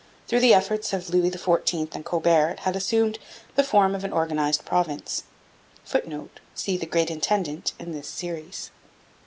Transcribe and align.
Through 0.27 0.39
the 0.39 0.55
efforts 0.55 0.93
of 0.93 1.11
Louis 1.11 1.29
XIV 1.29 1.93
and 1.93 2.03
Colbert 2.03 2.49
it 2.53 2.59
had 2.61 2.75
assumed 2.75 3.19
the 3.53 3.63
form 3.63 3.93
of 3.93 4.03
an 4.03 4.11
organized 4.11 4.65
province. 4.65 5.25
[Footnote: 5.85 6.39
See 6.55 6.75
The 6.75 6.87
Great 6.87 7.11
Intendant 7.11 7.73
in 7.77 7.91
this 7.91 8.07
Series. 8.07 8.71